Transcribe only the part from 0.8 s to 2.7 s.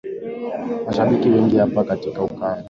mashabiki wengi hapa katika ukanda